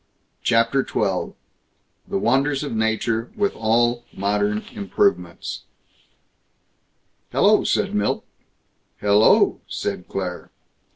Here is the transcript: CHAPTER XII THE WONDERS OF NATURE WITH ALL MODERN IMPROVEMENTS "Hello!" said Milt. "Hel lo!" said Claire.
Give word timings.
CHAPTER 0.41 0.83
XII 0.83 1.33
THE 2.07 2.17
WONDERS 2.17 2.63
OF 2.63 2.75
NATURE 2.75 3.31
WITH 3.35 3.55
ALL 3.55 4.03
MODERN 4.13 4.63
IMPROVEMENTS 4.71 5.65
"Hello!" 7.31 7.63
said 7.63 7.93
Milt. 7.93 8.25
"Hel 8.97 9.19
lo!" 9.19 9.61
said 9.67 10.07
Claire. 10.07 10.49